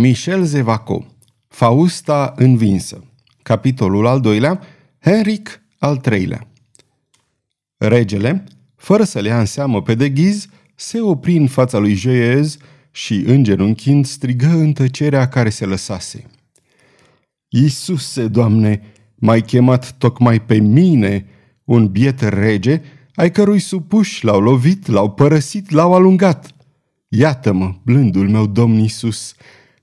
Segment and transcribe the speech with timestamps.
[0.00, 1.06] Michel Zevaco
[1.48, 3.04] Fausta învinsă
[3.42, 4.60] Capitolul al doilea
[5.00, 6.48] Henric al treilea
[7.76, 8.44] Regele,
[8.76, 12.56] fără să le ia în seamă pe deghiz, se opri în fața lui Joiez
[12.90, 16.24] și, îngenunchind, strigă în tăcerea care se lăsase.
[17.48, 18.82] Iisuse, Doamne,
[19.14, 21.26] m-ai chemat tocmai pe mine,
[21.64, 22.80] un biet rege,
[23.14, 26.54] ai cărui supuși l-au lovit, l-au părăsit, l-au alungat.
[27.08, 29.34] Iată-mă, blândul meu Domn Iisus,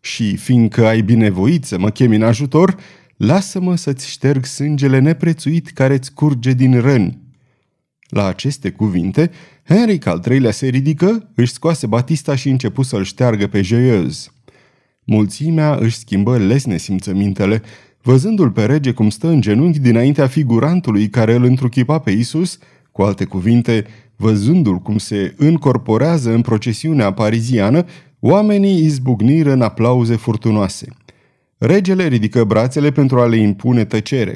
[0.06, 2.76] și fiindcă ai binevoit să mă chemi în ajutor,
[3.18, 7.20] lasă-mă să-ți șterg sângele neprețuit care-ți curge din răni.
[8.10, 9.32] La aceste cuvinte,
[9.68, 14.30] Henric al treilea se ridică, își scoase batista și începu să-l șteargă pe Joyeuse.
[15.04, 17.62] Mulțimea își schimbă lesne simțămintele,
[18.02, 22.58] văzându-l pe rege cum stă în genunchi dinaintea figurantului care îl întruchipa pe Isus,
[22.92, 23.86] cu alte cuvinte,
[24.16, 27.86] văzându-l cum se încorporează în procesiunea pariziană,
[28.28, 30.88] oamenii izbucniră în aplauze furtunoase.
[31.58, 34.36] Regele ridică brațele pentru a le impune tăcere.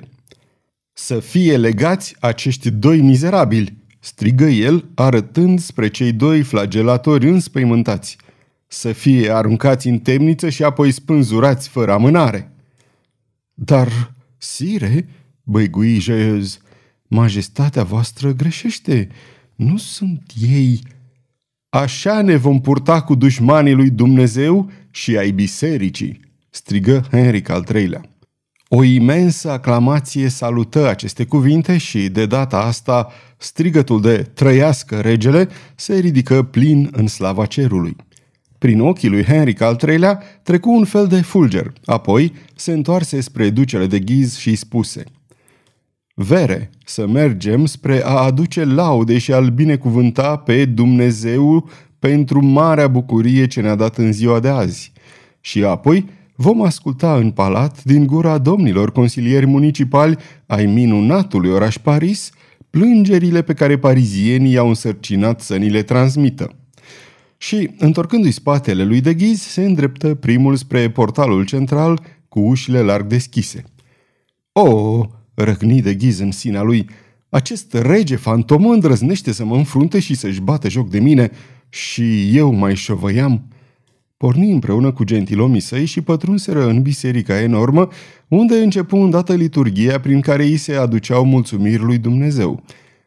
[0.94, 8.18] Să fie legați acești doi mizerabili, strigă el, arătând spre cei doi flagelatori înspăimântați.
[8.68, 12.52] Să fie aruncați în temniță și apoi spânzurați fără amânare.
[13.54, 15.08] Dar, sire,
[15.44, 16.60] băigui Jeuz,
[17.08, 19.08] majestatea voastră greșește.
[19.56, 20.82] Nu sunt ei.
[21.70, 28.02] Așa ne vom purta cu dușmanii lui Dumnezeu și ai bisericii, strigă Henric al III-lea.
[28.68, 35.98] O imensă aclamație salută aceste cuvinte și, de data asta, strigătul de trăiască regele se
[35.98, 37.96] ridică plin în slava cerului.
[38.58, 43.50] Prin ochii lui Henric al III-lea trecu un fel de fulger, apoi se întoarse spre
[43.50, 45.04] ducele de ghiz și spuse
[46.22, 53.48] Vere, să mergem spre a aduce laude și a-L binecuvânta pe Dumnezeu pentru marea bucurie
[53.48, 54.92] ce ne-a dat în ziua de azi.
[55.42, 62.32] Și apoi vom asculta în palat, din gura domnilor consilieri municipali ai minunatului oraș Paris,
[62.70, 66.56] plângerile pe care parizienii i-au însărcinat să ni le transmită.
[67.38, 73.06] Și, întorcându-i spatele lui de ghiz, se îndreptă primul spre portalul central cu ușile larg
[73.08, 73.64] deschise.
[74.52, 75.02] O,
[75.44, 76.90] răcni de ghiz în sinea lui,
[77.30, 81.32] acest rege fantomă îndrăznește să mă înfrunte și să-și bată joc de mine
[81.70, 83.44] și eu mai șovăiam.
[84.18, 87.88] Porni împreună cu gentilomii săi și pătrunseră în biserica enormă,
[88.28, 92.64] unde începu îndată liturgia prin care îi se aduceau mulțumiri lui Dumnezeu.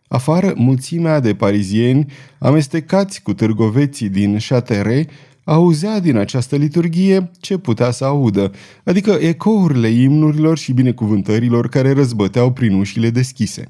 [0.09, 2.07] Afară, mulțimea de parizieni,
[2.39, 5.11] amestecați cu târgoveții din Châtelet,
[5.45, 8.51] auzea din această liturghie ce putea să audă,
[8.85, 13.65] adică ecourile imnurilor și binecuvântărilor care răzbăteau prin ușile deschise.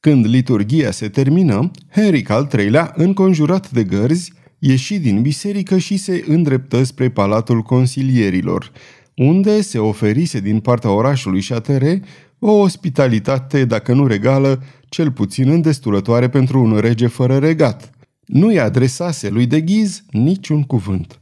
[0.00, 6.24] Când liturghia se termină, Henric al III-lea, înconjurat de gărzi, ieși din biserică și se
[6.26, 8.72] îndreptă spre palatul consilierilor,
[9.16, 12.02] unde se oferise din partea orașului Șatere
[12.38, 17.90] o ospitalitate, dacă nu regală, cel puțin îndestulătoare pentru un rege fără regat.
[18.32, 21.20] Nu-i adresase lui de ghiz niciun cuvânt.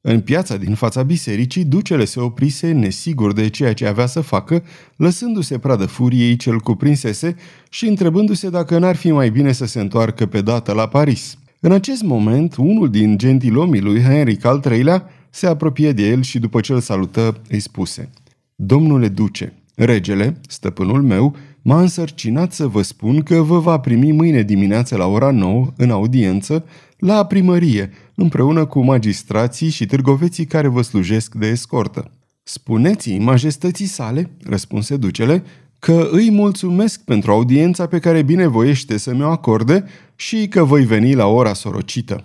[0.00, 4.62] În piața din fața bisericii, ducele se oprise, nesigur de ceea ce avea să facă,
[4.96, 7.36] lăsându-se pradă furiei cel cuprinsese
[7.70, 11.38] și întrebându-se dacă n-ar fi mai bine să se întoarcă pe dată la Paris.
[11.60, 16.38] În acest moment, unul din gentilomii lui Henric al III-lea se apropie de el și
[16.38, 18.10] după ce îl salută, îi spuse
[18.54, 24.42] Domnule duce, regele, stăpânul meu, m-a însărcinat să vă spun că vă va primi mâine
[24.42, 26.64] dimineață la ora 9, în audiență,
[26.98, 32.10] la primărie, împreună cu magistrații și târgoveții care vă slujesc de escortă.
[32.42, 35.42] Spuneți-i majestății sale, răspunse ducele,
[35.78, 39.84] că îi mulțumesc pentru audiența pe care binevoiește să mi-o acorde
[40.16, 42.24] și că voi veni la ora sorocită.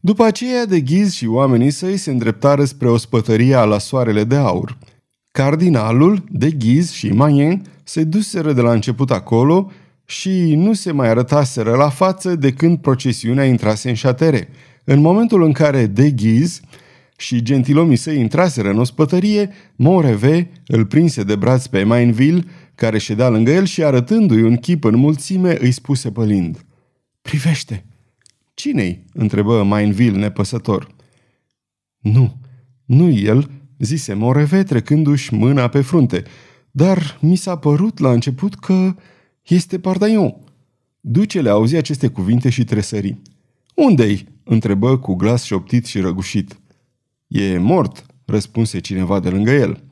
[0.00, 4.78] După aceea, de ghiz și oamenii săi se îndreptară spre ospătăria la soarele de aur.
[5.30, 9.70] Cardinalul, de ghiz și Mayen se duseră de la început acolo
[10.04, 14.48] și nu se mai arătaseră la față de când procesiunea intrase în șatere.
[14.84, 16.60] În momentul în care de ghiz
[17.16, 22.44] și gentilomii săi intraseră în ospătărie, Moreve îl prinse de braț pe Mainville,
[22.74, 26.64] care ședea lângă el și arătându-i un chip în mulțime, îi spuse pălind.
[27.22, 27.84] Privește!
[28.54, 29.04] Cine-i?
[29.12, 30.88] întrebă Mainville nepăsător.
[31.98, 32.36] Nu,
[32.84, 36.24] nu el, zise Moreve trecându-și mâna pe frunte,
[36.70, 38.94] dar mi s-a părut la început că
[39.42, 40.36] este Pardaion.
[41.00, 43.16] Ducele auzi aceste cuvinte și tresări.
[43.74, 44.26] Unde-i?
[44.44, 46.60] întrebă cu glas șoptit și răgușit.
[47.26, 49.82] E mort, răspunse cineva de lângă el.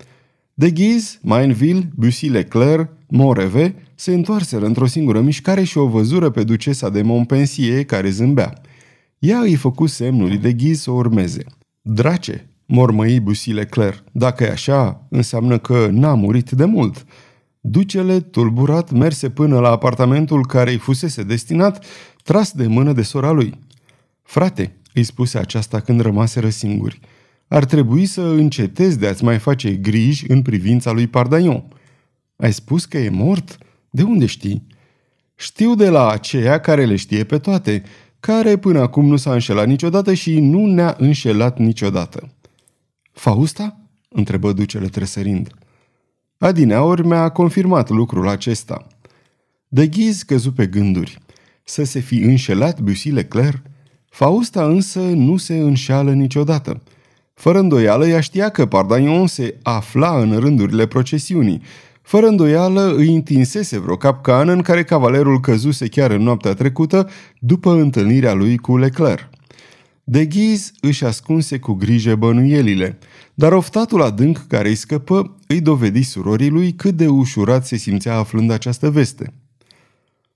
[0.54, 6.44] De Ghiz, Mainville, Bussy Leclerc, Moreve se întoarseră într-o singură mișcare și o văzură pe
[6.44, 8.60] ducesa de Montpensier care zâmbea.
[9.18, 11.44] Ea îi făcu semnul de Ghiz să o urmeze.
[11.80, 13.96] Drace, mormăi Busile Claire.
[14.12, 17.04] Dacă e așa, înseamnă că n-a murit de mult.
[17.60, 21.84] Ducele, tulburat, merse până la apartamentul care îi fusese destinat,
[22.24, 23.54] tras de mână de sora lui.
[24.22, 27.00] Frate, îi spuse aceasta când rămaseră singuri,
[27.48, 31.64] ar trebui să încetezi de a-ți mai face griji în privința lui Pardaion.
[32.36, 33.58] Ai spus că e mort?
[33.90, 34.66] De unde știi?
[35.34, 37.82] Știu de la aceea care le știe pe toate,
[38.20, 42.28] care până acum nu s-a înșelat niciodată și nu ne-a înșelat niciodată.
[43.18, 43.80] Fausta?
[44.08, 45.48] întrebă ducele tresărind.
[46.38, 48.86] Adineaori mi-a confirmat lucrul acesta.
[49.68, 51.18] De ghiz căzu pe gânduri.
[51.64, 53.62] Să se fi înșelat Bussy Leclerc?
[54.08, 56.82] Fausta însă nu se înșeală niciodată.
[57.34, 61.62] Fără îndoială, ea știa că Pardaion se afla în rândurile procesiunii.
[62.02, 67.72] Fără îndoială, îi întinsese vreo capcană în care cavalerul căzuse chiar în noaptea trecută, după
[67.72, 69.28] întâlnirea lui cu Leclerc.
[70.10, 72.98] De ghiz își ascunse cu grijă bănuielile,
[73.34, 78.16] dar oftatul adânc care îi scăpă îi dovedi surorii lui cât de ușurat se simțea
[78.16, 79.32] aflând această veste.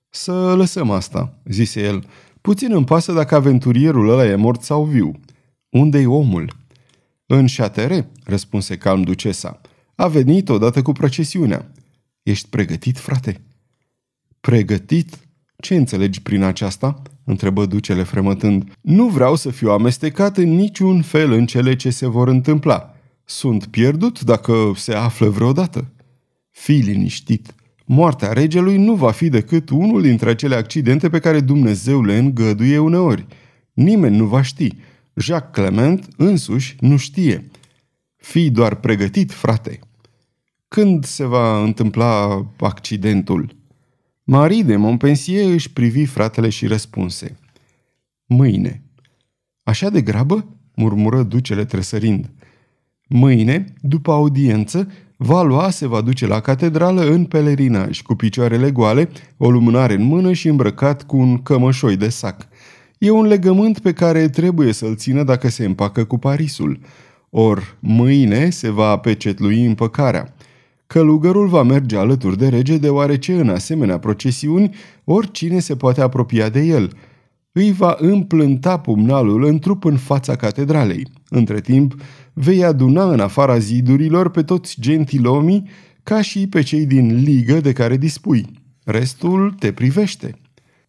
[0.09, 2.05] Să lăsăm asta," zise el.
[2.41, 5.19] Puțin îmi pasă dacă aventurierul ăla e mort sau viu.
[5.69, 6.55] Unde-i omul?"
[7.25, 9.61] În șatere," răspunse calm ducesa.
[9.95, 11.71] A venit odată cu procesiunea.
[12.23, 13.41] Ești pregătit, frate?"
[14.39, 15.17] Pregătit?
[15.63, 18.71] Ce înțelegi prin aceasta?" întrebă ducele fremătând.
[18.81, 22.95] Nu vreau să fiu amestecat în niciun fel în cele ce se vor întâmpla.
[23.25, 25.91] Sunt pierdut dacă se află vreodată.
[26.51, 27.55] Fii liniștit.
[27.85, 32.77] Moartea regelui nu va fi decât unul dintre acele accidente pe care Dumnezeu le îngăduie
[32.77, 33.25] uneori.
[33.73, 34.75] Nimeni nu va ști.
[35.15, 37.49] Jacques Clement însuși nu știe.
[38.15, 39.79] Fii doar pregătit, frate.
[40.67, 43.55] Când se va întâmpla accidentul?
[44.25, 47.37] Marie de Montpensier își privi fratele și răspunse.
[48.25, 48.83] Mâine.
[49.63, 50.45] Așa de grabă?
[50.75, 52.29] murmură ducele tresărind.
[53.07, 54.87] Mâine, după audiență,
[55.17, 60.33] Valoa se va duce la catedrală în pelerinaj, cu picioarele goale, o lumânare în mână
[60.33, 62.47] și îmbrăcat cu un cămășoi de sac.
[62.97, 66.79] E un legământ pe care trebuie să-l țină dacă se împacă cu Parisul.
[67.29, 70.33] Or, mâine se va pecetlui împăcarea.
[70.87, 76.59] Călugărul va merge alături de rege deoarece în asemenea procesiuni oricine se poate apropia de
[76.59, 76.93] el.
[77.51, 81.07] Îi va împlânta pumnalul în trup în fața catedralei.
[81.29, 81.95] Între timp,
[82.33, 85.69] vei aduna în afara zidurilor pe toți gentilomii
[86.03, 88.45] ca și pe cei din ligă de care dispui.
[88.83, 90.35] Restul te privește.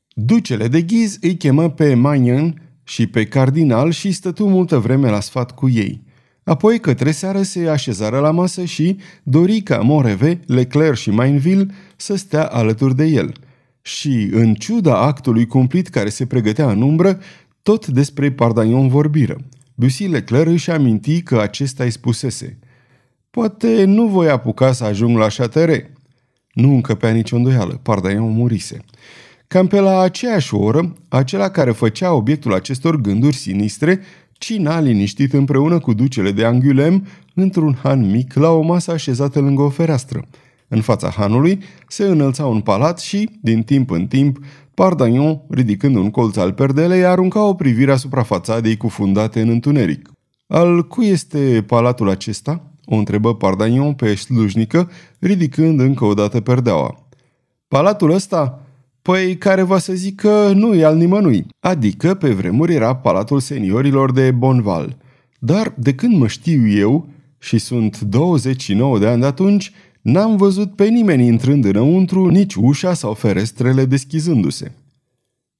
[0.09, 5.21] Ducele de ghiz îi chemă pe Magnan și pe cardinal și stătu multă vreme la
[5.21, 6.03] sfat cu ei.
[6.45, 12.17] Apoi, către seară, se așezară la masă și dori ca Moreve, Leclerc și Mainville să
[12.17, 13.33] stea alături de el.
[13.83, 17.21] Și, în ciuda actului cumplit care se pregătea în umbră,
[17.63, 19.37] tot despre Pardagnon vorbiră.
[19.75, 22.59] Bussy Leclerc își aminti că acesta îi spusese
[23.31, 25.93] Poate nu voi apuca să ajung la șatere.
[26.53, 28.85] Nu încăpea nicio îndoială, Pardagnon murise.
[29.47, 34.01] Cam pe la aceeași oră, acela care făcea obiectul acestor gânduri sinistre
[34.39, 39.63] cina liniștit împreună cu ducele de Angulem într-un han mic la o masă așezată lângă
[39.63, 40.25] o fereastră.
[40.69, 41.59] În fața hanului
[41.89, 44.39] se înălța un palat și, din timp în timp,
[44.75, 50.13] Pardagnon, ridicând un colț al perdelei, arunca o privire asupra fațadei cufundate în întuneric.
[50.47, 57.09] Al cui este palatul acesta?" o întrebă Pardagnon pe slujnică, ridicând încă o dată perdeaua.
[57.69, 58.64] Palatul ăsta?"
[59.05, 61.47] Păi care va să zică nu e al nimănui.
[61.61, 64.97] Adică pe vremuri era palatul seniorilor de Bonval.
[65.39, 67.09] Dar de când mă știu eu,
[67.39, 72.95] și sunt 29 de ani de atunci, n-am văzut pe nimeni intrând înăuntru, nici ușa
[72.95, 74.73] sau ferestrele deschizându-se.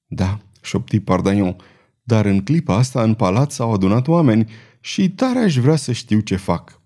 [0.07, 1.55] Da, șopti Pardagnon,
[2.03, 4.49] dar în clipa asta în palat s-au adunat oameni
[4.79, 6.81] și tare aș vrea să știu ce fac.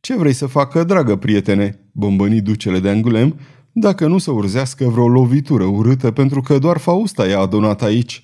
[0.00, 3.36] Ce vrei să facă, dragă prietene?" bombăni ducele de Angulem,
[3.72, 8.22] dacă nu să urzească vreo lovitură urâtă pentru că doar Fausta i-a adunat aici.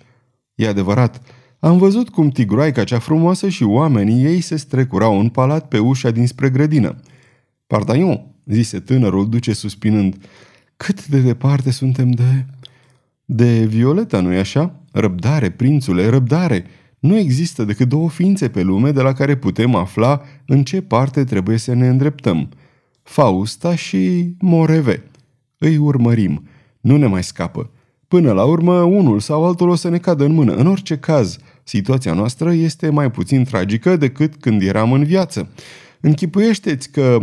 [0.54, 1.22] E adevărat,
[1.58, 6.10] am văzut cum tigroaica cea frumoasă și oamenii ei se strecurau în palat pe ușa
[6.10, 6.96] dinspre grădină.
[7.66, 10.16] Pardaion, zise tânărul duce suspinând,
[10.76, 12.46] cât de departe suntem de...
[13.24, 14.80] De Violeta, nu-i așa?
[14.92, 16.64] Răbdare, prințule, răbdare!
[16.98, 21.24] Nu există decât două ființe pe lume de la care putem afla în ce parte
[21.24, 22.48] trebuie să ne îndreptăm.
[23.02, 25.04] Fausta și Moreve.
[25.58, 26.48] Îi urmărim.
[26.80, 27.70] Nu ne mai scapă.
[28.08, 30.54] Până la urmă, unul sau altul o să ne cadă în mână.
[30.54, 35.48] În orice caz, situația noastră este mai puțin tragică decât când eram în viață.
[36.00, 37.18] Închipuiește-ți că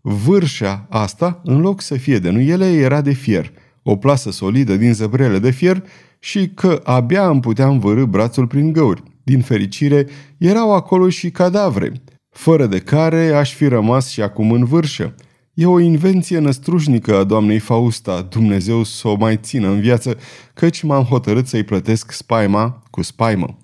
[0.00, 3.52] vârșa asta, în loc să fie de nuiele, era de fier.
[3.82, 5.82] O plasă solidă din zăbrele de fier
[6.18, 9.02] și că abia îmi puteam vărâ brațul prin găuri.
[9.22, 10.06] Din fericire,
[10.38, 11.92] erau acolo și cadavre.
[12.30, 15.14] fără de care aș fi rămas și acum în vârșă.
[15.56, 20.18] E o invenție năstrușnică a doamnei Fausta, Dumnezeu să o mai țină în viață,
[20.54, 23.58] căci m-am hotărât să-i plătesc spaima cu spaimă.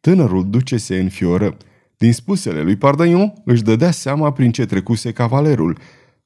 [0.00, 1.56] Tânărul duce se înfioră.
[1.96, 5.78] Din spusele lui Pardaion își dădea seama prin ce trecuse cavalerul.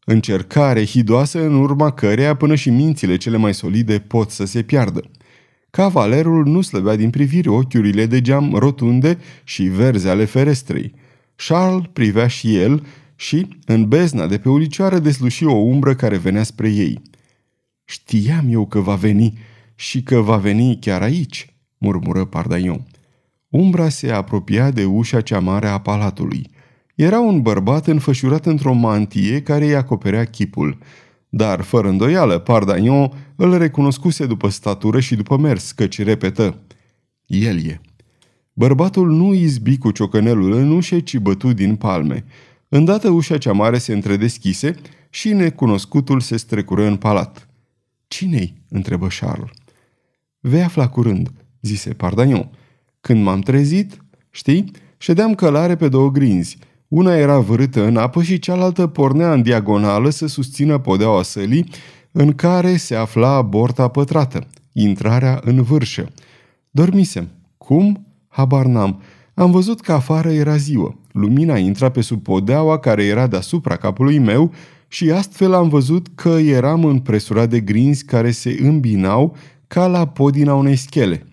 [0.05, 5.11] Încercare hidoasă în urma căreia până și mințile cele mai solide pot să se piardă.
[5.71, 10.95] Cavalerul nu slăbea din priviri ochiurile de geam rotunde și verzi ale ferestrei.
[11.37, 12.87] Charles privea și el
[13.21, 17.03] și, în bezna de pe ulicioară, desluși o umbră care venea spre ei.
[17.85, 19.39] Știam eu că va veni
[19.75, 22.87] și că va veni chiar aici, murmură Pardaion.
[23.49, 26.51] Umbra se apropia de ușa cea mare a palatului.
[26.95, 30.79] Era un bărbat înfășurat într-o mantie care îi acoperea chipul.
[31.29, 36.59] Dar, fără îndoială, Pardagnon îl recunoscuse după statură și după mers, căci repetă.
[37.27, 37.81] El e.
[38.53, 42.25] Bărbatul nu izbi cu ciocănelul în ușe, ci bătu din palme.
[42.69, 44.75] Îndată ușa cea mare se întredeschise
[45.11, 47.49] și necunoscutul se strecură în palat.
[48.09, 49.51] Cine-i?" întrebă Charles.
[50.41, 52.51] Vei afla curând," zise Pardagnon.
[53.01, 56.59] Când m-am trezit, știi, ședeam călare pe două grinzi.
[56.89, 61.71] Una era vârâtă în apă și cealaltă pornea în diagonală să susțină podeaua sălii
[62.13, 66.09] în care se afla borta pătrată, intrarea în vârșă.
[66.71, 67.29] Dormisem.
[67.57, 68.07] Cum?
[68.29, 69.03] Habar n-am.
[69.35, 70.99] Am văzut că afară era ziua.
[71.19, 74.53] Lumina intra pe sub podeaua care era deasupra capului meu
[74.89, 80.07] și astfel am văzut că eram în presura de grinzi care se îmbinau ca la
[80.07, 81.27] podina unei schele.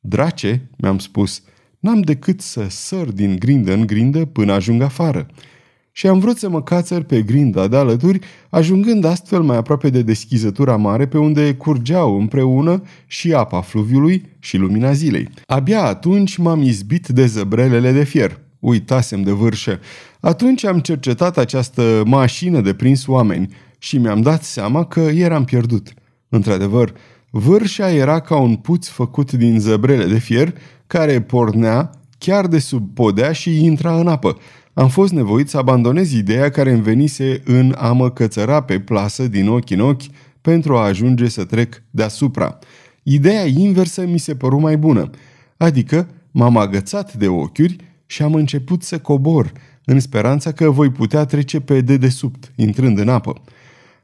[0.00, 1.42] Drace, mi-am spus,
[1.78, 5.26] n-am decât să săr din grindă în grindă până ajung afară.
[5.92, 8.18] Și am vrut să mă cațăr pe grinda de alături,
[8.50, 14.56] ajungând astfel mai aproape de deschizătura mare pe unde curgeau împreună și apa fluviului și
[14.56, 15.28] lumina zilei.
[15.46, 18.46] Abia atunci m-am izbit de zăbrelele de fier.
[18.58, 19.80] Uitasem de vârșă.
[20.20, 25.92] Atunci am cercetat această mașină de prins oameni și mi-am dat seama că eram pierdut.
[26.28, 26.92] Într-adevăr,
[27.30, 30.54] Vârșa era ca un puț făcut din zăbrele de fier
[30.86, 34.36] care pornea chiar de sub podea și intra în apă.
[34.72, 39.28] Am fost nevoit să abandonez ideea care îmi venise în a mă cățăra pe plasă
[39.28, 40.02] din ochi în ochi
[40.40, 42.58] pentru a ajunge să trec deasupra.
[43.02, 45.10] Ideea inversă mi se păru mai bună,
[45.56, 47.76] adică m-am agățat de ochiuri
[48.10, 49.52] și am început să cobor,
[49.84, 53.42] în speranța că voi putea trece pe dedesubt, intrând în apă.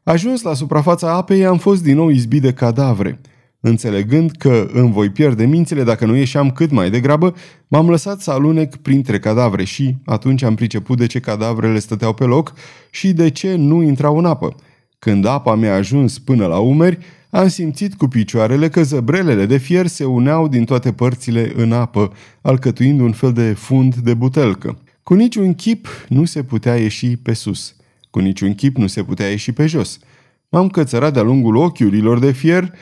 [0.02, 3.20] Ajuns la suprafața apei, am fost din nou izbit de cadavre.
[3.60, 7.34] Înțelegând că îmi voi pierde mințile dacă nu ieșeam cât mai degrabă,
[7.68, 12.24] m-am lăsat să alunec printre cadavre și atunci am priceput de ce cadavrele stăteau pe
[12.24, 12.52] loc
[12.90, 14.54] și de ce nu intrau în apă.
[14.98, 16.98] Când apa mi-a ajuns până la umeri,
[17.36, 22.12] am simțit cu picioarele că zăbrelele de fier se uneau din toate părțile în apă,
[22.40, 24.78] alcătuind un fel de fund de butelcă.
[25.02, 27.76] Cu niciun chip nu se putea ieși pe sus.
[28.10, 29.98] Cu niciun chip nu se putea ieși pe jos.
[30.48, 32.72] M-am cățărat de-a lungul ochiurilor de fier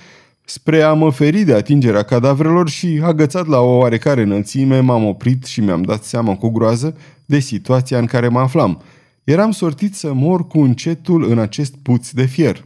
[0.45, 5.45] spre a mă feri de atingerea cadavrelor și, agățat la o oarecare înălțime, m-am oprit
[5.45, 8.83] și mi-am dat seama cu groază de situația în care mă aflam.
[9.25, 12.65] Eram sortit să mor cu încetul în acest puț de fier.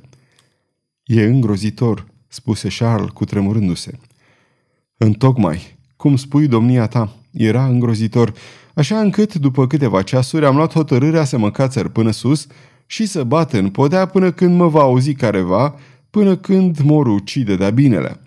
[1.06, 3.98] E îngrozitor, spuse Charles cu tremurându-se.
[4.96, 8.32] Întocmai, cum spui domnia ta, era îngrozitor
[8.75, 12.46] așa încât, după câteva ceasuri, am luat hotărârea să mă cațăr până sus
[12.86, 15.75] și să bat în podea până când mă va auzi careva,
[16.10, 18.20] până când mor ucide de-a binele.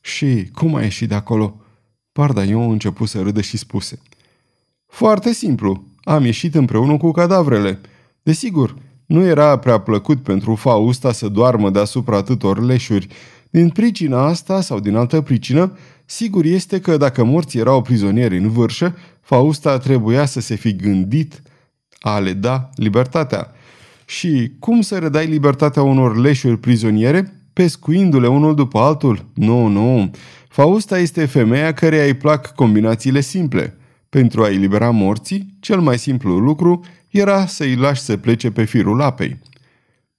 [0.00, 1.60] Și cum a ieșit de acolo?
[2.12, 3.98] Pardaion a început să râdă și spuse.
[4.86, 5.84] Foarte simplu.
[6.02, 7.80] Am ieșit împreună cu cadavrele.
[8.22, 8.76] Desigur,
[9.10, 13.06] nu era prea plăcut pentru Fausta să doarmă deasupra atâtor leșuri.
[13.50, 18.50] Din pricina asta sau din altă pricină, sigur este că dacă morții erau prizonieri în
[18.50, 21.42] vârșă, Fausta trebuia să se fi gândit
[22.00, 23.52] a le da libertatea.
[24.04, 27.32] Și cum să redai libertatea unor leșuri prizoniere?
[27.52, 29.24] Pescuindu-le unul după altul?
[29.34, 30.10] Nu, nu.
[30.48, 33.79] Fausta este femeia care îi plac combinațiile simple.
[34.10, 39.00] Pentru a elibera morții, cel mai simplu lucru era să-i lași să plece pe firul
[39.00, 39.38] apei.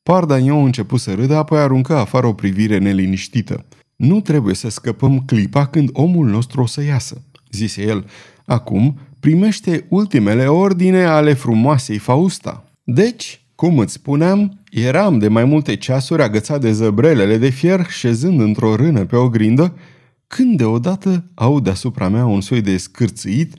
[0.03, 3.65] Pardagnon început să râdă, apoi aruncă afară o privire neliniștită.
[3.95, 7.21] Nu trebuie să scăpăm clipa când omul nostru o să iasă,
[7.51, 8.05] zise el.
[8.45, 12.63] Acum primește ultimele ordine ale frumoasei Fausta.
[12.83, 18.39] Deci, cum îți spuneam, eram de mai multe ceasuri agățat de zăbrelele de fier, șezând
[18.39, 19.77] într-o rână pe o grindă,
[20.27, 23.53] când deodată aud deasupra mea un soi de scârțâit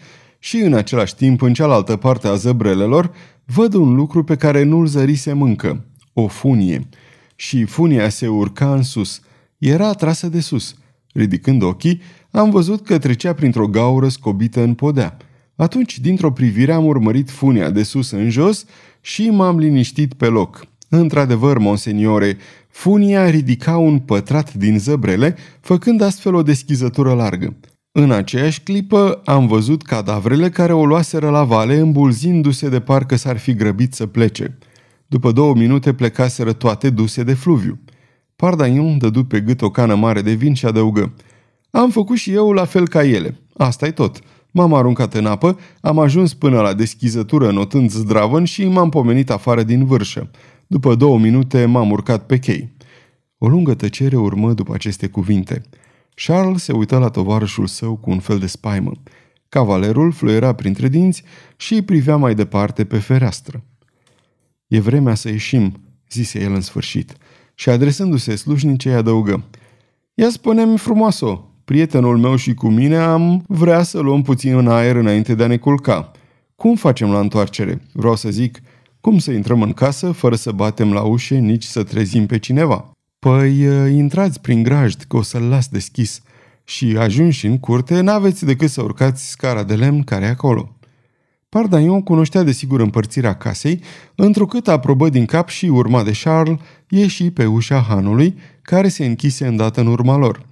[0.45, 3.13] și în același timp, în cealaltă parte a zăbrelelor,
[3.45, 6.89] văd un lucru pe care nu-l zărise încă, o funie.
[7.37, 9.21] Și funia se urca în sus.
[9.59, 10.75] Era trasă de sus.
[11.13, 15.17] Ridicând ochii, am văzut că trecea printr-o gaură scobită în podea.
[15.57, 18.65] Atunci, dintr-o privire, am urmărit funia de sus în jos
[19.01, 20.67] și m-am liniștit pe loc.
[20.89, 22.37] Într-adevăr, monseniore,
[22.69, 27.57] funia ridica un pătrat din zăbrele, făcând astfel o deschizătură largă.
[27.95, 33.39] În aceeași clipă am văzut cadavrele care o luaseră la vale, îmbulzindu-se de parcă s-ar
[33.39, 34.59] fi grăbit să plece.
[35.07, 37.81] După două minute plecaseră toate duse de fluviu.
[38.37, 41.15] Pardaion dădu pe gât o cană mare de vin și adăugă.
[41.71, 43.41] Am făcut și eu la fel ca ele.
[43.57, 44.19] asta e tot.
[44.51, 49.63] M-am aruncat în apă, am ajuns până la deschizătură notând zdravăn și m-am pomenit afară
[49.63, 50.31] din vârșă.
[50.67, 52.73] După două minute m-am urcat pe chei.
[53.39, 55.63] O lungă tăcere urmă după aceste cuvinte.
[56.15, 58.93] Charles se uită la tovarășul său cu un fel de spaimă.
[59.49, 61.23] Cavalerul fluiera printre dinți
[61.57, 63.65] și privea mai departe pe fereastră.
[64.67, 67.17] E vremea să ieșim, zise el în sfârșit,
[67.55, 69.45] și adresându-se slujnicei adăugă.
[70.15, 74.97] Ia spune-mi frumoasă, prietenul meu și cu mine am vrea să luăm puțin în aer
[74.97, 76.11] înainte de a ne culca.
[76.57, 77.83] Cum facem la întoarcere?
[77.93, 78.61] Vreau să zic,
[79.01, 82.91] cum să intrăm în casă fără să batem la ușe, nici să trezim pe cineva?
[83.23, 86.23] Păi, ă, intrați prin grajd, că o să-l las deschis.
[86.65, 90.77] Și ajunși în curte, n-aveți decât să urcați scara de lemn care e acolo.
[91.49, 93.83] Pardaion cunoștea de sigur împărțirea casei,
[94.15, 99.47] întrucât aprobă din cap și urma de Charles, ieși pe ușa hanului, care se închise
[99.47, 100.47] îndată în urma lor.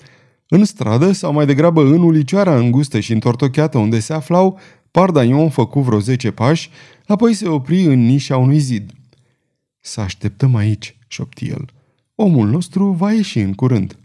[0.48, 4.58] În stradă, sau mai degrabă în ulicioara îngustă și întortocheată unde se aflau,
[4.90, 6.70] Pardaion făcu vreo zece pași,
[7.06, 8.90] apoi se opri în nișa unui zid.
[9.80, 11.70] Să așteptăm aici, șopti el.
[12.22, 13.98] Omul nostru va ieși în curând.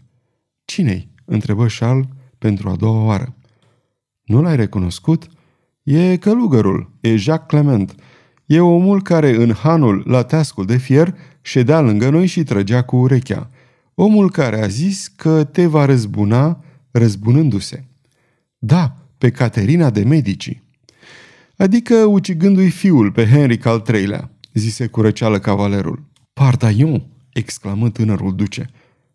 [0.64, 1.08] Cine-i?
[1.24, 2.06] întrebă Charles
[2.38, 3.34] pentru a doua oară.
[4.24, 5.26] Nu l-ai recunoscut?
[5.82, 7.94] E călugărul, e Jacques Clement.
[8.46, 12.96] E omul care în hanul la teascul de fier ședea lângă noi și trăgea cu
[12.96, 13.50] urechea.
[13.94, 17.84] Omul care a zis că te va răzbuna răzbunându-se.
[18.58, 20.62] Da, pe Caterina de Medici.
[21.56, 26.04] Adică ucigându-i fiul pe Henric al III-lea, zise cu răceală cavalerul.
[26.32, 28.70] Pardaion, exclamă tânărul duce.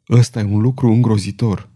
[0.09, 1.69] Ăsta e un lucru îngrozitor.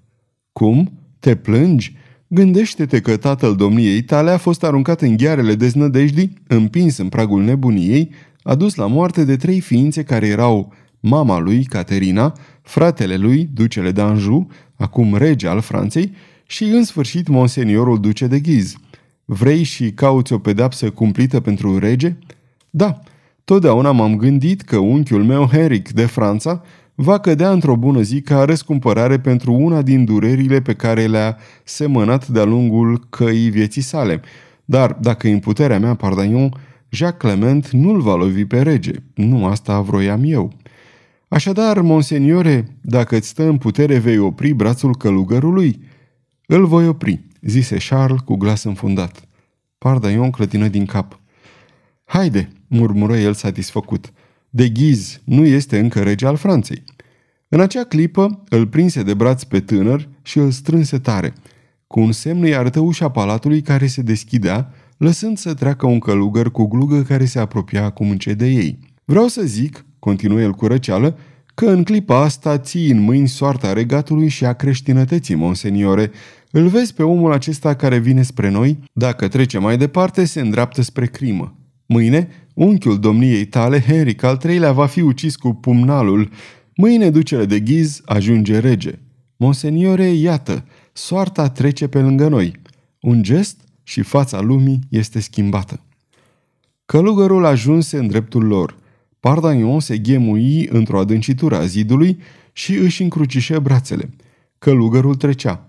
[0.51, 0.91] Cum?
[1.19, 1.95] Te plângi?
[2.27, 8.11] Gândește-te că tatăl domniei tale a fost aruncat în ghearele deznădejdii, împins în pragul nebuniei,
[8.43, 14.47] adus la moarte de trei ființe care erau mama lui, Caterina, fratele lui, ducele d'Anjou,
[14.75, 16.11] acum rege al Franței,
[16.47, 18.75] și în sfârșit monseniorul duce de Ghiz.
[19.25, 22.15] Vrei și cauți o pedapsă cumplită pentru rege?
[22.69, 23.01] Da,
[23.45, 26.61] totdeauna m-am gândit că unchiul meu, Henric de Franța,
[26.95, 32.27] va cădea într-o bună zi ca răscumpărare pentru una din durerile pe care le-a semănat
[32.27, 34.21] de-a lungul căii vieții sale.
[34.65, 36.53] Dar, dacă în puterea mea, Pardaion,
[36.89, 38.91] Jacques Clement nu-l va lovi pe rege.
[39.13, 40.53] Nu asta vroiam eu.
[41.27, 45.81] Așadar, monseniore, dacă îți stă în putere, vei opri brațul călugărului?
[46.45, 49.27] Îl voi opri, zise Charles cu glas înfundat.
[49.77, 51.19] Pardaion clătină din cap.
[52.05, 54.13] Haide, murmură el satisfăcut.
[54.49, 56.83] De ghiz nu este încă rege al Franței.
[57.49, 61.33] În acea clipă îl prinse de braț pe tânăr și îl strânse tare.
[61.87, 66.51] Cu un semn îi arătă ușa palatului care se deschidea, lăsând să treacă un călugăr
[66.51, 68.79] cu glugă care se apropia acum încet de ei.
[69.05, 71.17] Vreau să zic, continuă el cu răceală,
[71.53, 76.11] că în clipa asta ții în mâini soarta regatului și a creștinătății, monseniore.
[76.51, 78.79] Îl vezi pe omul acesta care vine spre noi?
[78.93, 81.55] Dacă trece mai departe, se îndreaptă spre crimă.
[81.85, 86.29] Mâine, unchiul domniei tale, Henric al III-lea, va fi ucis cu pumnalul.
[86.75, 88.99] Mâine ducele de ghiz ajunge rege.
[89.37, 92.51] Monseniore, iată, soarta trece pe lângă noi.
[93.01, 95.79] Un gest și fața lumii este schimbată.
[96.85, 98.75] Călugărul ajunse în dreptul lor–
[99.25, 102.19] Pardagnon se ghemui într-o adâncitură a zidului
[102.53, 104.09] și își încrucișă brațele.
[104.57, 105.67] Călugărul trecea.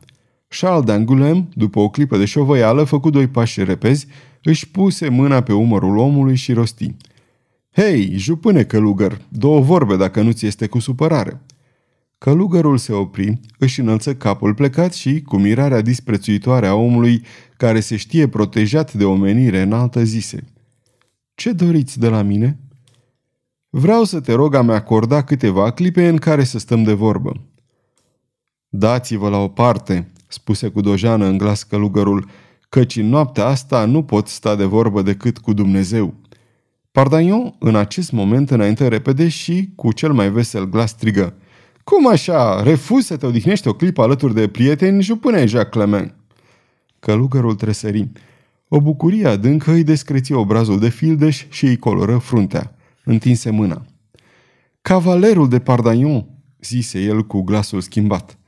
[0.49, 4.07] Charles d'Angoulême, după o clipă de șovăială, făcu doi pași repezi,
[4.49, 6.95] își puse mâna pe umărul omului și rosti.
[7.73, 11.41] Hei, jupâne călugăr, două vorbe dacă nu ți este cu supărare.
[12.19, 17.25] Călugărul se opri, își înălță capul plecat și, cu mirarea disprețuitoare a omului
[17.57, 20.45] care se știe protejat de omenire înaltă, zise
[21.35, 22.59] Ce doriți de la mine?"
[23.71, 27.33] Vreau să te rog a-mi acorda câteva clipe în care să stăm de vorbă.
[28.69, 32.29] Dați-vă la o parte, spuse cu dojană în glas călugărul,
[32.77, 36.15] căci în noaptea asta nu pot sta de vorbă decât cu Dumnezeu.
[36.93, 41.35] Pardagnon, în acest moment, înainte repede și, cu cel mai vesel glas, strigă.
[41.85, 42.63] Cum așa?
[42.63, 46.15] Refuz să te odihnești o clipă alături de prieteni, jupâne Jacques Clement.
[46.99, 48.11] Călugărul tresări.
[48.69, 53.85] O bucurie adâncă îi descreți obrazul de fildeș și îi coloră fruntea întinse mâna.
[54.83, 56.27] Cavalerul de Pardaion,
[56.61, 58.39] zise el cu glasul schimbat.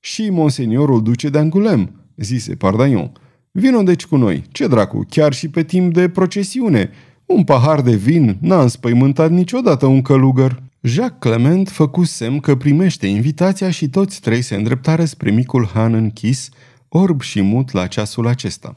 [0.00, 3.12] Și monseniorul duce de Angulem, zise Pardaion.
[3.52, 4.44] Vino deci cu noi.
[4.50, 6.90] Ce dracu, chiar și pe timp de procesiune.
[7.26, 10.62] Un pahar de vin n-a înspăimântat niciodată un călugăr.
[10.80, 15.94] Jacques Clement făcu semn că primește invitația și toți trei se îndreptară spre micul han
[15.94, 16.48] închis,
[16.88, 18.76] orb și mut la ceasul acesta.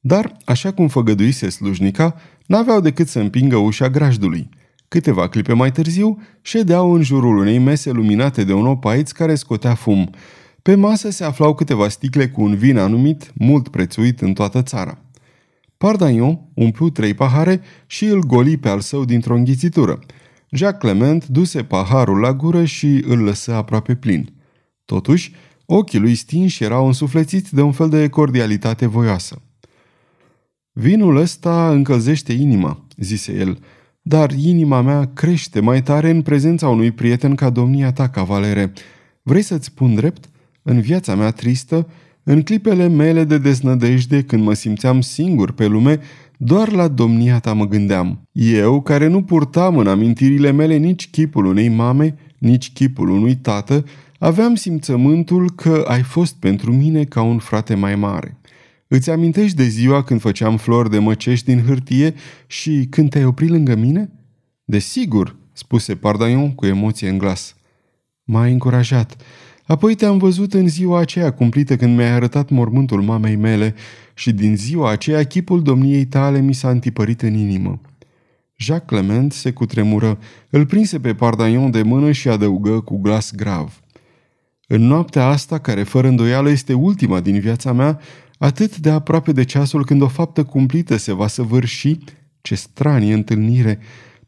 [0.00, 2.14] Dar, așa cum făgăduise slujnica,
[2.46, 4.48] n-aveau decât să împingă ușa grajdului.
[4.88, 9.74] Câteva clipe mai târziu, ședeau în jurul unei mese luminate de un opaiț care scotea
[9.74, 10.10] fum.
[10.66, 14.98] Pe masă se aflau câteva sticle cu un vin anumit, mult prețuit în toată țara.
[15.76, 19.98] Pardagnon umplu trei pahare și îl goli pe al său dintr-o înghițitură.
[20.50, 24.32] Jacques Clement duse paharul la gură și îl lăsă aproape plin.
[24.84, 25.32] Totuși,
[25.66, 29.42] ochii lui stinși erau însuflețiți de un fel de cordialitate voioasă.
[30.72, 33.58] Vinul ăsta încălzește inima, zise el,
[34.02, 38.72] dar inima mea crește mai tare în prezența unui prieten ca domnia ta, cavalere.
[39.22, 40.28] Vrei să-ți spun drept?
[40.68, 41.88] În viața mea tristă,
[42.22, 46.00] în clipele mele de deznădejde, când mă simțeam singur pe lume,
[46.36, 48.28] doar la domnia ta mă gândeam.
[48.32, 53.84] Eu, care nu purtam în amintirile mele nici chipul unei mame, nici chipul unui tată,
[54.18, 58.36] aveam simțământul că ai fost pentru mine ca un frate mai mare.
[58.88, 62.14] Îți amintești de ziua când făceam flori de măcești din hârtie
[62.46, 64.10] și când te-ai oprit lângă mine?
[64.64, 67.56] Desigur, spuse Pardaion cu emoție în glas.
[68.24, 69.16] M-ai încurajat.
[69.66, 73.74] Apoi te-am văzut în ziua aceea cumplită când mi-ai arătat mormântul mamei mele
[74.14, 77.80] și din ziua aceea chipul domniei tale mi s-a întipărit în inimă.
[78.56, 80.18] Jacques Clement se cutremură,
[80.50, 83.80] îl prinse pe Pardaion de mână și adăugă cu glas grav.
[84.66, 88.00] În noaptea asta, care fără îndoială este ultima din viața mea,
[88.38, 91.98] atât de aproape de ceasul când o faptă cumplită se va săvârși,
[92.40, 93.78] ce stranie întâlnire!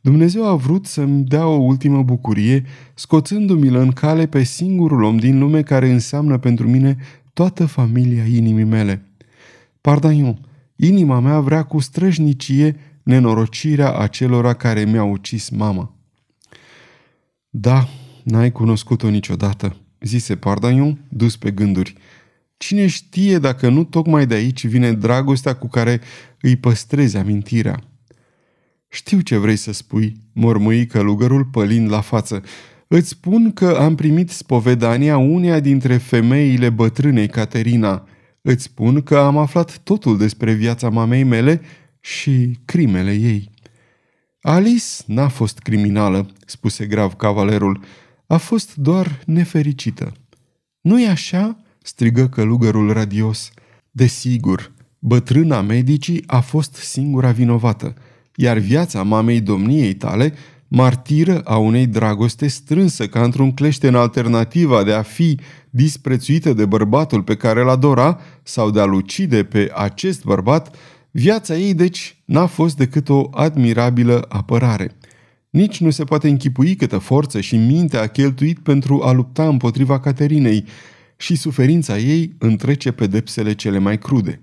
[0.08, 5.38] Dumnezeu a vrut să-mi dea o ultimă bucurie, scoțându-mi-l în cale pe singurul om din
[5.38, 6.96] lume care înseamnă pentru mine
[7.32, 9.02] toată familia inimii mele.
[9.80, 10.38] Pardaion,
[10.76, 15.94] inima mea vrea cu străjnicie nenorocirea acelora care mi-au ucis mama.
[17.50, 17.88] Da,
[18.22, 21.94] n-ai cunoscut-o niciodată, zise Pardaion, dus pe gânduri.
[22.56, 26.00] Cine știe dacă nu tocmai de aici vine dragostea cu care
[26.40, 27.82] îi păstrezi amintirea?
[28.88, 32.42] Știu ce vrei să spui, mormâi călugărul pălind la față.
[32.86, 38.08] Îți spun că am primit spovedania uneia dintre femeile bătrânei Caterina.
[38.42, 41.60] Îți spun că am aflat totul despre viața mamei mele
[42.00, 43.50] și crimele ei.
[44.40, 47.84] Alice n-a fost criminală, spuse grav cavalerul.
[48.26, 50.12] A fost doar nefericită.
[50.80, 53.50] Nu-i așa?" strigă călugărul radios.
[53.90, 57.94] Desigur, bătrâna medicii a fost singura vinovată,
[58.40, 60.34] iar viața mamei domniei tale,
[60.68, 65.38] martiră a unei dragoste strânsă ca într-un clește în alternativa de a fi
[65.70, 70.76] disprețuită de bărbatul pe care îl adora sau de a-l ucide pe acest bărbat,
[71.10, 74.96] viața ei deci n-a fost decât o admirabilă apărare.
[75.50, 80.00] Nici nu se poate închipui câtă forță și minte a cheltuit pentru a lupta împotriva
[80.00, 80.64] Caterinei,
[81.16, 84.40] și suferința ei întrece pedepsele cele mai crude.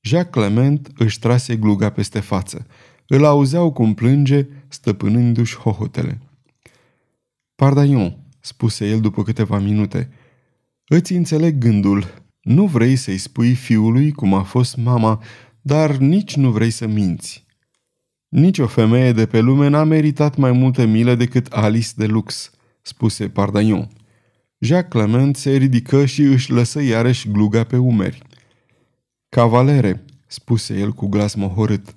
[0.00, 2.66] Jacques Clement își trase gluga peste față.
[3.06, 6.20] Îl auzeau cum plânge, stăpânându-și hohotele.
[7.54, 10.10] Pardaion, spuse el după câteva minute,
[10.88, 12.22] îți înțeleg gândul.
[12.40, 15.22] Nu vrei să-i spui fiului cum a fost mama,
[15.60, 17.46] dar nici nu vrei să minți.
[18.28, 22.50] Nici o femeie de pe lume n-a meritat mai multă milă decât Alice de Lux,
[22.82, 23.88] spuse Pardaion.
[24.58, 28.22] Jacques Clement se ridică și își lăsă iarăși gluga pe umeri.
[29.28, 31.94] Cavalere, spuse el cu glas mohorât,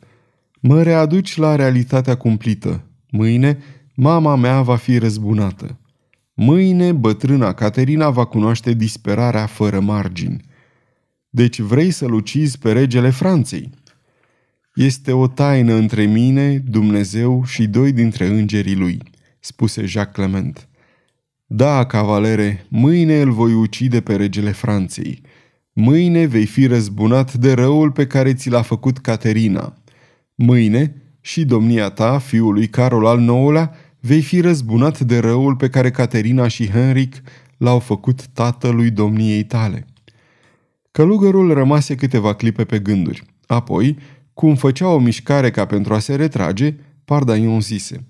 [0.59, 2.83] mă readuci la realitatea cumplită.
[3.09, 3.57] Mâine,
[3.95, 5.79] mama mea va fi răzbunată.
[6.33, 10.41] Mâine, bătrâna Caterina va cunoaște disperarea fără margini.
[11.29, 13.69] Deci vrei să-l ucizi pe regele Franței.
[14.75, 19.01] Este o taină între mine, Dumnezeu și doi dintre îngerii lui,
[19.39, 20.67] spuse Jacques Clement.
[21.45, 25.21] Da, cavalere, mâine îl voi ucide pe regele Franței.
[25.73, 29.73] Mâine vei fi răzbunat de răul pe care ți l-a făcut Caterina.
[30.41, 35.69] Mâine și domnia ta, fiul lui Carol al IX-lea, vei fi răzbunat de răul pe
[35.69, 37.21] care Caterina și Henric
[37.57, 39.85] l-au făcut tatălui domniei tale.
[40.91, 43.23] Călugărul rămase câteva clipe pe gânduri.
[43.45, 43.97] Apoi,
[44.33, 46.75] cum făcea o mișcare ca pentru a se retrage,
[47.05, 48.03] Pardaion zise–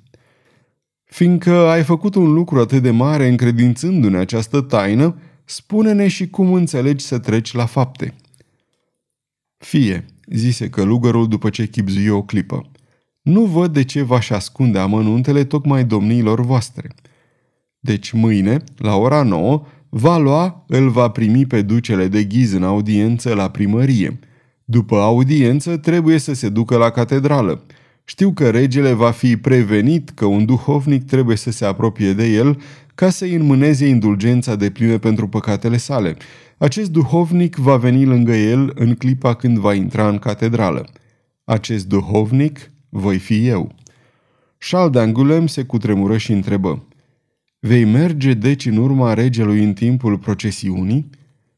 [1.10, 5.16] Fiindcă ai făcut un lucru atât de mare încredințându-ne această taină,
[5.46, 8.14] spune-ne și cum înțelegi să treci la fapte.
[9.58, 12.72] Fie, zise călugărul după ce chipzuie o clipă.
[13.22, 16.90] Nu văd de ce v-aș ascunde amănuntele tocmai domniilor voastre.
[17.80, 22.64] Deci mâine, la ora nouă, va lua, îl va primi pe ducele de ghiz în
[22.64, 24.20] audiență la primărie.
[24.66, 27.64] După audiență, trebuie să se ducă la catedrală.
[28.04, 32.62] Știu că regele va fi prevenit că un duhovnic trebuie să se apropie de el
[33.00, 36.18] ca să-i înmâneze indulgența de plină pentru păcatele sale.
[36.58, 40.88] Acest duhovnic va veni lângă el în clipa când va intra în catedrală.
[41.44, 43.76] Acest duhovnic voi fi eu.
[44.58, 46.88] Charles d'Angulem se cutremură și întrebă.
[47.60, 51.10] Vei merge deci în urma regelui în timpul procesiunii?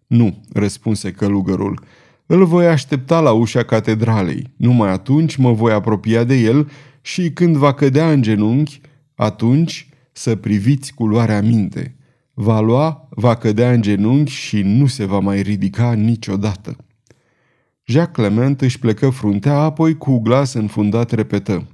[0.07, 1.83] Nu, răspunse călugărul.
[2.25, 4.53] Îl voi aștepta la ușa catedralei.
[4.55, 8.81] Numai atunci mă voi apropia de el și când va cădea în genunchi,
[9.15, 11.95] atunci să priviți cu luarea minte.
[12.33, 16.75] Va lua, va cădea în genunchi și nu se va mai ridica niciodată.
[17.83, 21.67] Jacques Clement își plecă fruntea, apoi cu glas înfundat repetă.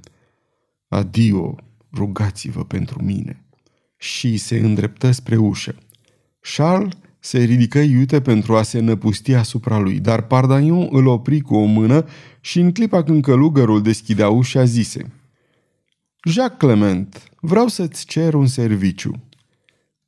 [0.88, 1.54] Adio,
[1.92, 3.44] rugați-vă pentru mine.
[3.96, 5.74] Și se îndreptă spre ușă.
[6.56, 11.54] Charles se ridică iute pentru a se năpusti asupra lui, dar Pardaion îl opri cu
[11.54, 12.04] o mână
[12.40, 15.10] și în clipa când călugărul deschidea ușa zise
[16.24, 19.12] Jacques Clement, vreau să-ți cer un serviciu.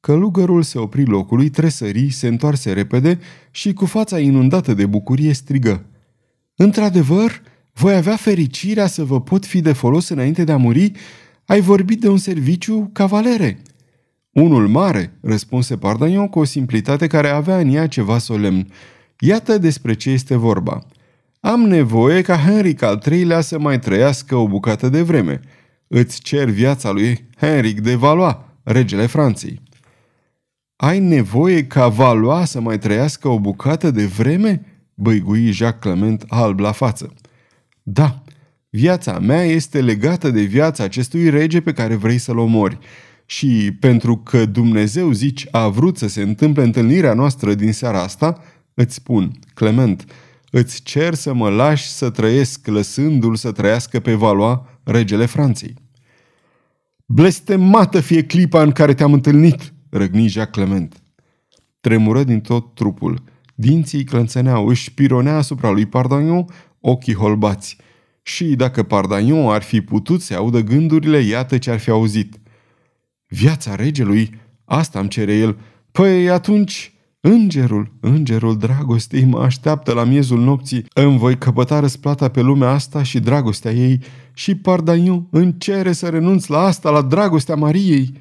[0.01, 3.19] Călugărul se opri locului, tresări, se întoarse repede
[3.51, 5.85] și cu fața inundată de bucurie strigă.
[6.57, 7.43] Într-adevăr,
[7.73, 10.93] voi avea fericirea să vă pot fi de folos înainte de a muri?
[11.47, 13.63] Ai vorbit de un serviciu, cavalere!"
[14.31, 18.73] Unul mare, răspunse Pardagnon cu o simplitate care avea în ea ceva solemn.
[19.19, 20.87] Iată despre ce este vorba.
[21.41, 25.41] Am nevoie ca Henric al III-lea să mai trăiască o bucată de vreme.
[25.93, 29.61] Îți cer viața lui Henric de Valois, regele Franței.
[30.77, 34.65] Ai nevoie ca Valois să mai trăiască o bucată de vreme?
[34.95, 37.15] Băigui Jacques Clement alb la față.
[37.83, 38.23] Da,
[38.69, 42.79] viața mea este legată de viața acestui rege pe care vrei să-l omori.
[43.27, 48.43] Și pentru că Dumnezeu, zici, a vrut să se întâmple întâlnirea noastră din seara asta,
[48.75, 50.05] îți spun, Clement,
[50.51, 55.80] îți cer să mă lași să trăiesc lăsându-l să trăiască pe Valoa, regele Franței.
[57.13, 61.03] Blestemată fie clipa în care te-am întâlnit, răgni Jacques Clement.
[61.81, 63.23] Tremură din tot trupul.
[63.55, 66.45] Dinții clănțăneau, își pironea asupra lui Pardagnon
[66.81, 67.77] ochii holbați.
[68.23, 72.41] Și dacă Pardagnon ar fi putut să audă gândurile, iată ce ar fi auzit.
[73.27, 74.35] Viața regelui?
[74.65, 75.59] Asta îmi cere el.
[75.93, 80.85] Păi atunci, îngerul, îngerul dragostei mă așteaptă la miezul nopții.
[80.95, 84.01] Îmi voi căpăta răsplata pe lumea asta și dragostea ei
[84.35, 88.13] și Pardaiu îmi cere să renunț la asta, la dragostea Mariei.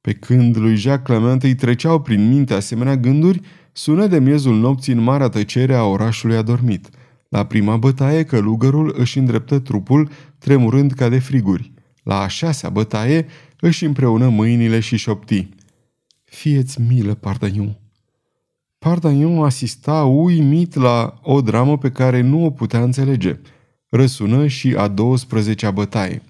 [0.00, 3.40] Pe când lui Jacques Clement îi treceau prin minte asemenea gânduri,
[3.72, 6.88] sună de miezul nopții în marea tăcere a orașului adormit.
[7.28, 11.72] La prima bătaie, călugărul își îndreptă trupul, tremurând ca de friguri.
[12.02, 13.26] La a șasea bătaie,
[13.60, 15.48] își împreună mâinile și șopti.
[16.30, 17.78] Fieți milă, Pardaiu!
[18.78, 23.38] Pardaiu asista uimit la o dramă pe care nu o putea înțelege.
[23.88, 26.22] Răsună și a 12-a bătaie.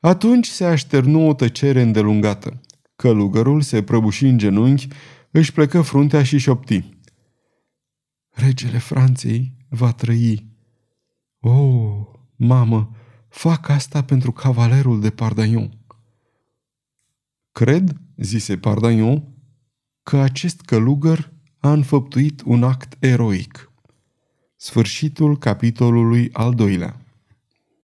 [0.00, 2.60] Atunci se așternu o tăcere îndelungată.
[2.96, 4.88] Călugărul se prăbuși în genunchi,
[5.30, 6.84] își plecă fruntea și șopti.
[8.30, 10.46] Regele Franței va trăi.
[11.40, 12.90] O, oh, mamă,
[13.28, 15.78] fac asta pentru cavalerul de Pardaion.
[17.52, 19.24] Cred, zise Pardaion,
[20.02, 23.72] că acest călugăr a înfăptuit un act eroic.
[24.56, 27.03] Sfârșitul capitolului al doilea.